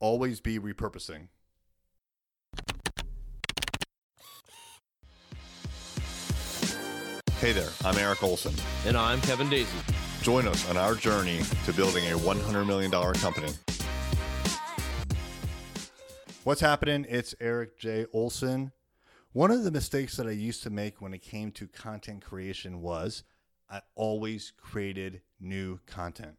always 0.00 0.40
be 0.40 0.58
repurposing. 0.58 1.28
Hey 7.40 7.52
there, 7.52 7.70
I'm 7.84 7.96
Eric 7.96 8.22
Olson. 8.24 8.52
And 8.84 8.96
I'm 8.96 9.20
Kevin 9.20 9.48
Daisy. 9.48 9.78
Join 10.22 10.48
us 10.48 10.68
on 10.68 10.76
our 10.76 10.94
journey 10.94 11.40
to 11.66 11.72
building 11.72 12.04
a 12.06 12.16
$100 12.16 12.66
million 12.66 12.90
company. 12.90 13.52
What's 16.42 16.60
happening? 16.60 17.06
It's 17.08 17.34
Eric 17.40 17.78
J. 17.78 18.06
Olson. 18.12 18.72
One 19.32 19.50
of 19.50 19.62
the 19.62 19.70
mistakes 19.70 20.16
that 20.16 20.26
I 20.26 20.32
used 20.32 20.62
to 20.64 20.70
make 20.70 21.00
when 21.00 21.14
it 21.14 21.22
came 21.22 21.52
to 21.52 21.68
content 21.68 22.24
creation 22.24 22.80
was 22.80 23.22
I 23.70 23.82
always 23.94 24.52
created 24.56 25.20
new 25.38 25.78
content. 25.86 26.38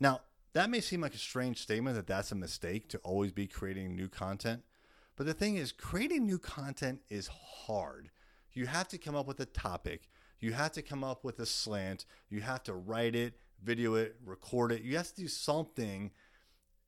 Now, 0.00 0.22
that 0.56 0.70
may 0.70 0.80
seem 0.80 1.00
like 1.00 1.14
a 1.14 1.18
strange 1.18 1.60
statement 1.60 1.96
that 1.96 2.06
that's 2.06 2.32
a 2.32 2.36
mistake 2.36 2.88
to 2.88 2.98
always 2.98 3.32
be 3.32 3.46
creating 3.46 3.94
new 3.94 4.08
content. 4.08 4.62
But 5.16 5.26
the 5.26 5.34
thing 5.34 5.56
is, 5.56 5.72
creating 5.72 6.26
new 6.26 6.38
content 6.38 7.00
is 7.08 7.28
hard 7.28 8.10
you 8.56 8.66
have 8.66 8.88
to 8.88 8.98
come 8.98 9.14
up 9.14 9.26
with 9.26 9.38
a 9.40 9.46
topic. 9.46 10.08
You 10.40 10.54
have 10.54 10.72
to 10.72 10.82
come 10.82 11.04
up 11.04 11.24
with 11.24 11.38
a 11.40 11.46
slant. 11.46 12.06
You 12.30 12.40
have 12.40 12.62
to 12.64 12.72
write 12.72 13.14
it, 13.14 13.34
video 13.62 13.94
it, 13.94 14.16
record 14.24 14.72
it. 14.72 14.82
You 14.82 14.96
have 14.96 15.08
to 15.08 15.14
do 15.14 15.28
something 15.28 16.10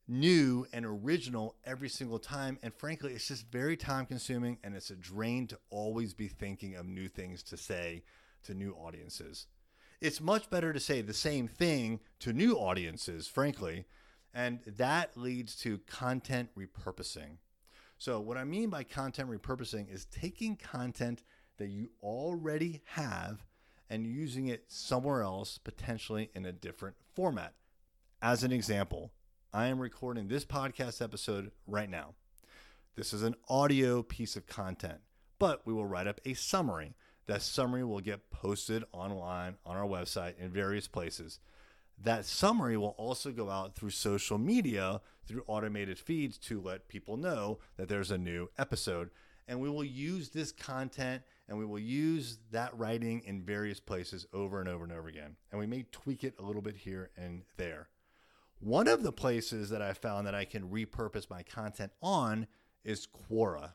new 0.09 0.67
and 0.73 0.87
original 0.87 1.57
every 1.65 1.91
single 1.91 2.19
time. 2.19 2.59
And 2.63 2.73
frankly, 2.73 3.13
it's 3.13 3.29
just 3.29 3.53
very 3.53 3.77
time 3.77 4.07
consuming 4.07 4.57
and 4.65 4.75
it's 4.75 4.89
a 4.89 4.97
drain 4.97 5.47
to 5.49 5.59
always 5.69 6.15
be 6.15 6.27
thinking 6.27 6.75
of 6.75 6.87
new 6.87 7.07
things 7.07 7.43
to 7.45 7.59
say 7.59 8.03
to 8.45 8.55
new 8.55 8.73
audiences. 8.73 9.47
It's 10.01 10.21
much 10.21 10.49
better 10.49 10.73
to 10.73 10.79
say 10.79 11.03
the 11.03 11.13
same 11.13 11.49
thing 11.49 12.01
to 12.21 12.33
new 12.33 12.55
audiences, 12.55 13.27
frankly, 13.27 13.85
and 14.33 14.61
that 14.65 15.17
leads 15.17 15.57
to 15.57 15.79
content 15.87 16.51
repurposing. 16.57 17.39
So, 17.99 18.21
what 18.21 18.37
I 18.37 18.45
mean 18.45 18.71
by 18.71 18.85
content 18.85 19.29
repurposing 19.29 19.93
is 19.93 20.05
taking 20.05 20.55
content 20.55 21.25
that 21.57 21.69
you 21.69 21.91
already 22.01 22.83
have 22.95 23.45
and 23.91 24.07
using 24.07 24.47
it 24.47 24.65
somewhere 24.69 25.23
else, 25.23 25.59
potentially 25.59 26.31
in 26.33 26.45
a 26.45 26.53
different 26.53 26.95
format. 27.15 27.55
As 28.23 28.45
an 28.45 28.53
example, 28.53 29.11
I 29.53 29.67
am 29.67 29.81
recording 29.81 30.29
this 30.29 30.45
podcast 30.45 31.03
episode 31.03 31.51
right 31.67 31.91
now. 31.91 32.15
This 32.95 33.13
is 33.13 33.25
an 33.25 33.35
audio 33.49 34.03
piece 34.03 34.37
of 34.37 34.47
content, 34.47 35.01
but 35.41 35.67
we 35.67 35.73
will 35.73 35.87
write 35.87 36.07
up 36.07 36.21
a 36.25 36.35
summary. 36.35 36.95
That 37.29 37.43
summary 37.43 37.85
will 37.85 38.01
get 38.01 38.31
posted 38.31 38.85
online 38.91 39.59
on 39.67 39.77
our 39.77 39.87
website 39.87 40.39
in 40.39 40.51
various 40.51 40.89
places. 40.89 41.41
That 42.03 42.25
summary 42.25 42.79
will 42.79 42.95
also 42.97 43.33
go 43.33 43.51
out 43.51 43.75
through 43.75 43.91
social 43.91 44.39
media, 44.39 45.03
through 45.27 45.45
automated 45.47 45.99
feeds 45.99 46.39
to 46.39 46.59
let 46.59 46.89
people 46.89 47.19
know 47.19 47.59
that 47.77 47.89
there's 47.89 48.11
a 48.11 48.17
new 48.17 48.49
episode. 48.57 49.11
And 49.47 49.61
we 49.61 49.69
will 49.69 49.85
use 49.85 50.31
this 50.31 50.53
content 50.53 51.23
and 51.49 51.59
we 51.59 51.67
will 51.67 51.79
use 51.79 52.39
that 52.51 52.77
writing 52.79 53.23
in 53.27 53.43
various 53.43 53.79
places 53.79 54.27
over 54.33 54.59
and 54.59 54.69
over 54.69 54.85
and 54.85 54.93
over 54.93 55.09
again. 55.09 55.37
And 55.51 55.61
we 55.61 55.67
may 55.67 55.85
tweak 55.93 56.25
it 56.25 56.35
a 56.39 56.43
little 56.43 56.63
bit 56.63 56.77
here 56.77 57.11
and 57.15 57.43
there. 57.59 57.89
One 58.59 58.89
of 58.89 59.03
the 59.03 59.13
places 59.13 59.69
that 59.69 59.83
I 59.83 59.93
found 59.93 60.27
that 60.27 60.35
I 60.35 60.47
can 60.47 60.71
repurpose 60.71 61.29
my 61.29 61.43
content 61.43 61.93
on 62.03 62.47
is 62.85 63.07
Quora. 63.07 63.73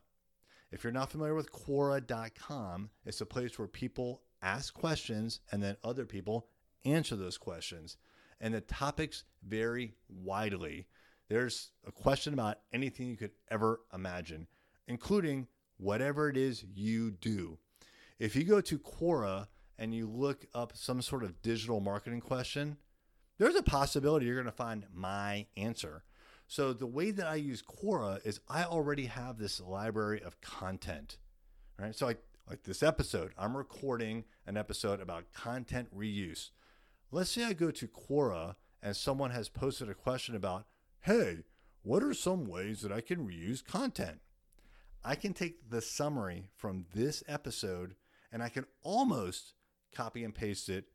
If 0.70 0.82
you're 0.82 0.92
not 0.92 1.10
familiar 1.10 1.34
with 1.34 1.52
Quora.com, 1.52 2.90
it's 3.04 3.20
a 3.20 3.26
place 3.26 3.58
where 3.58 3.68
people 3.68 4.22
ask 4.42 4.74
questions 4.74 5.40
and 5.52 5.62
then 5.62 5.76
other 5.84 6.04
people 6.04 6.48
answer 6.84 7.16
those 7.16 7.38
questions. 7.38 7.96
And 8.40 8.54
the 8.54 8.60
topics 8.60 9.24
vary 9.46 9.94
widely. 10.08 10.86
There's 11.28 11.70
a 11.86 11.92
question 11.92 12.34
about 12.34 12.58
anything 12.72 13.08
you 13.08 13.16
could 13.16 13.30
ever 13.50 13.80
imagine, 13.94 14.48
including 14.88 15.46
whatever 15.78 16.28
it 16.28 16.36
is 16.36 16.64
you 16.74 17.12
do. 17.12 17.58
If 18.18 18.36
you 18.36 18.44
go 18.44 18.60
to 18.60 18.78
Quora 18.78 19.48
and 19.78 19.94
you 19.94 20.06
look 20.06 20.46
up 20.54 20.76
some 20.76 21.02
sort 21.02 21.24
of 21.24 21.40
digital 21.42 21.80
marketing 21.80 22.20
question, 22.20 22.76
there's 23.38 23.56
a 23.56 23.62
possibility 23.62 24.26
you're 24.26 24.36
going 24.36 24.46
to 24.46 24.52
find 24.52 24.86
my 24.92 25.46
answer. 25.56 26.04
So 26.46 26.72
the 26.72 26.86
way 26.86 27.10
that 27.10 27.26
I 27.26 27.36
use 27.36 27.62
Quora 27.62 28.24
is 28.24 28.40
I 28.48 28.64
already 28.64 29.06
have 29.06 29.38
this 29.38 29.60
library 29.60 30.22
of 30.22 30.40
content, 30.40 31.18
right? 31.78 31.94
So 31.94 32.06
like 32.06 32.62
this 32.64 32.82
episode, 32.82 33.32
I'm 33.38 33.56
recording 33.56 34.24
an 34.46 34.56
episode 34.56 35.00
about 35.00 35.32
content 35.32 35.88
reuse. 35.96 36.50
Let's 37.10 37.30
say 37.30 37.44
I 37.44 37.54
go 37.54 37.70
to 37.70 37.88
Quora 37.88 38.56
and 38.82 38.94
someone 38.94 39.30
has 39.30 39.48
posted 39.48 39.88
a 39.88 39.94
question 39.94 40.36
about, 40.36 40.66
hey, 41.00 41.38
what 41.82 42.02
are 42.02 42.14
some 42.14 42.46
ways 42.46 42.82
that 42.82 42.92
I 42.92 43.00
can 43.00 43.26
reuse 43.26 43.64
content? 43.64 44.20
I 45.02 45.14
can 45.14 45.32
take 45.32 45.70
the 45.70 45.80
summary 45.80 46.48
from 46.56 46.86
this 46.94 47.22
episode 47.28 47.94
and 48.32 48.42
I 48.42 48.48
can 48.48 48.66
almost 48.82 49.54
copy 49.94 50.24
and 50.24 50.34
paste 50.34 50.68
it 50.68 50.86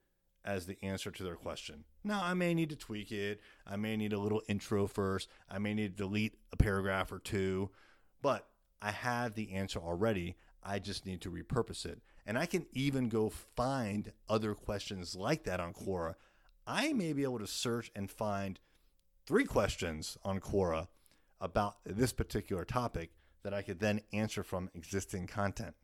as 0.45 0.65
the 0.65 0.77
answer 0.83 1.11
to 1.11 1.23
their 1.23 1.35
question. 1.35 1.83
Now, 2.03 2.21
I 2.23 2.33
may 2.33 2.53
need 2.53 2.69
to 2.69 2.75
tweak 2.75 3.11
it. 3.11 3.41
I 3.67 3.75
may 3.75 3.97
need 3.97 4.13
a 4.13 4.19
little 4.19 4.41
intro 4.47 4.87
first. 4.87 5.29
I 5.49 5.59
may 5.59 5.73
need 5.73 5.97
to 5.97 6.03
delete 6.03 6.37
a 6.51 6.57
paragraph 6.57 7.11
or 7.11 7.19
two, 7.19 7.69
but 8.21 8.47
I 8.81 8.91
have 8.91 9.35
the 9.35 9.53
answer 9.53 9.79
already. 9.79 10.35
I 10.63 10.79
just 10.79 11.05
need 11.05 11.21
to 11.21 11.31
repurpose 11.31 11.85
it. 11.85 12.01
And 12.25 12.37
I 12.37 12.45
can 12.45 12.65
even 12.73 13.09
go 13.09 13.29
find 13.29 14.11
other 14.27 14.53
questions 14.53 15.15
like 15.15 15.43
that 15.43 15.59
on 15.59 15.73
Quora. 15.73 16.15
I 16.67 16.93
may 16.93 17.13
be 17.13 17.23
able 17.23 17.39
to 17.39 17.47
search 17.47 17.91
and 17.95 18.09
find 18.09 18.59
three 19.25 19.45
questions 19.45 20.17
on 20.23 20.39
Quora 20.39 20.87
about 21.41 21.77
this 21.85 22.13
particular 22.13 22.65
topic 22.65 23.11
that 23.43 23.53
I 23.53 23.61
could 23.61 23.79
then 23.79 24.01
answer 24.11 24.43
from 24.43 24.69
existing 24.75 25.27
content. 25.27 25.75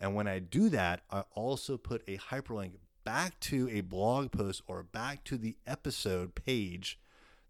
And 0.00 0.14
when 0.14 0.26
I 0.26 0.38
do 0.38 0.68
that, 0.70 1.02
I 1.10 1.24
also 1.34 1.76
put 1.76 2.02
a 2.08 2.18
hyperlink 2.18 2.72
back 3.08 3.40
to 3.40 3.70
a 3.70 3.80
blog 3.80 4.30
post 4.30 4.60
or 4.66 4.82
back 4.82 5.24
to 5.24 5.38
the 5.38 5.56
episode 5.66 6.34
page 6.34 7.00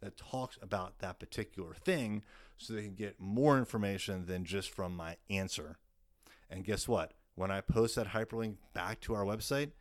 that 0.01 0.17
talks 0.17 0.57
about 0.63 1.01
that 1.01 1.19
particular 1.19 1.75
thing 1.75 2.23
so 2.57 2.73
they 2.73 2.83
can 2.83 2.95
get 2.95 3.19
more 3.19 3.59
information 3.59 4.27
than 4.27 4.45
just 4.45 4.71
from 4.71 4.97
my 4.97 5.17
answer. 5.29 5.77
And 6.49 6.63
guess 6.63 6.87
what? 6.87 7.15
When 7.35 7.51
I 7.51 7.61
post 7.61 7.97
that 7.97 8.11
hyperlink 8.11 8.59
back 8.73 9.01
to 9.01 9.15
our 9.15 9.25
website, 9.25 9.73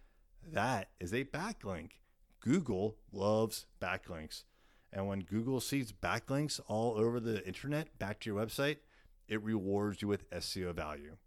that 0.51 0.89
is 0.99 1.13
a 1.13 1.25
backlink. 1.25 1.91
Google 2.39 2.95
loves 3.11 3.67
backlinks. 3.79 4.45
And 4.91 5.07
when 5.07 5.19
Google 5.19 5.59
sees 5.59 5.91
backlinks 5.91 6.59
all 6.65 6.97
over 6.97 7.19
the 7.19 7.45
internet 7.45 7.99
back 7.99 8.19
to 8.21 8.31
your 8.31 8.43
website, 8.43 8.77
it 9.27 9.43
rewards 9.43 10.01
you 10.01 10.07
with 10.07 10.27
SEO 10.31 10.73
value. 10.73 11.17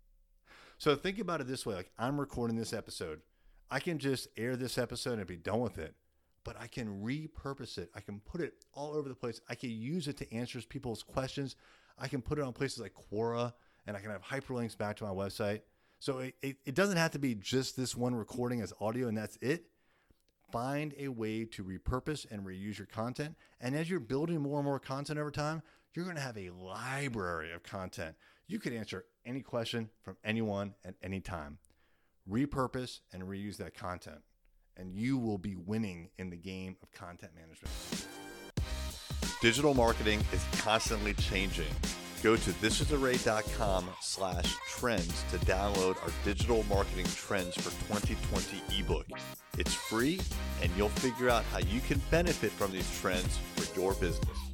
So 0.77 0.97
think 0.97 1.21
about 1.21 1.41
it 1.41 1.47
this 1.47 1.65
way 1.65 1.77
like 1.77 1.93
I'm 1.97 2.19
recording 2.19 2.57
this 2.57 2.73
episode. 2.73 3.21
I 3.71 3.81
can 3.81 3.99
just 3.99 4.29
air 4.37 4.57
this 4.57 4.79
episode 4.79 5.19
and 5.19 5.27
be 5.27 5.37
done 5.37 5.61
with 5.61 5.79
it, 5.79 5.95
but 6.45 6.57
I 6.61 6.67
can 6.67 7.03
repurpose 7.03 7.79
it. 7.79 7.91
I 7.95 8.01
can 8.01 8.21
put 8.21 8.41
it 8.41 8.55
all 8.75 8.95
over 8.95 9.09
the 9.09 9.15
place. 9.15 9.41
I 9.49 9.55
can 9.55 9.71
use 9.71 10.09
it 10.09 10.17
to 10.19 10.35
answer 10.35 10.61
people's 10.63 11.03
questions. 11.03 11.57
I 11.99 12.09
can 12.09 12.21
put 12.21 12.39
it 12.39 12.45
on 12.45 12.53
places 12.53 12.81
like 12.81 12.95
Quora 12.95 13.53
and 13.87 13.97
I 13.97 14.01
can 14.01 14.11
have 14.11 14.23
hyperlinks 14.23 14.77
back 14.77 14.97
to 14.97 15.05
my 15.05 15.11
website. 15.11 15.61
So 16.01 16.19
it, 16.19 16.35
it, 16.43 16.57
it 16.65 16.75
doesn't 16.75 16.97
have 16.97 17.13
to 17.13 17.19
be 17.19 17.35
just 17.35 17.77
this 17.77 17.95
one 17.95 18.15
recording 18.15 18.61
as 18.61 18.73
audio 18.81 19.07
and 19.09 19.17
that's 19.17 19.37
it. 19.41 19.67
Find 20.51 20.95
a 20.99 21.09
way 21.09 21.45
to 21.45 21.63
repurpose 21.63 22.27
and 22.31 22.45
reuse 22.45 22.79
your 22.79 22.87
content. 22.87 23.37
And 23.61 23.77
as 23.77 23.89
you're 23.89 24.01
building 24.01 24.41
more 24.41 24.59
and 24.59 24.65
more 24.65 24.81
content 24.81 25.19
over 25.19 25.31
time, 25.31 25.63
you're 25.95 26.05
going 26.05 26.17
to 26.17 26.23
have 26.23 26.39
a 26.39 26.51
library 26.51 27.53
of 27.53 27.63
content. 27.63 28.17
You 28.49 28.59
could 28.59 28.73
answer 28.73 29.05
any 29.25 29.43
question 29.43 29.91
from 30.03 30.17
anyone 30.25 30.75
at 30.85 30.95
any 31.03 31.21
time. 31.21 31.59
Repurpose 32.29 33.01
and 33.13 33.23
reuse 33.23 33.57
that 33.57 33.75
content, 33.75 34.21
and 34.77 34.95
you 34.95 35.19
will 35.19 35.39
be 35.39 35.57
winning 35.57 36.11
in 36.19 36.31
the 36.31 36.37
game 36.37 36.77
of 36.83 36.93
content 36.93 37.33
management. 37.35 37.73
Digital 39.41 39.75
marketing 39.75 40.21
is 40.33 40.45
constantly 40.61 41.15
changing. 41.15 41.73
Go 42.23 42.37
to 42.37 42.51
thisisarray.com 42.51 43.89
slash 44.03 44.55
trends 44.69 45.25
to 45.31 45.39
download 45.39 45.97
our 46.03 46.11
digital 46.25 46.63
marketing 46.65 47.07
trends 47.17 47.55
for 47.55 47.71
2020 47.89 48.63
ebook. 48.79 49.07
It's 49.57 49.73
free 49.73 50.21
and 50.63 50.71
you'll 50.77 50.91
figure 50.91 51.31
out 51.31 51.45
how 51.45 51.59
you 51.59 51.81
can 51.81 52.01
benefit 52.11 52.53
from 52.53 52.73
these 52.73 53.01
trends 53.01 53.39
for 53.57 53.81
your 53.81 53.95
business. 53.95 54.50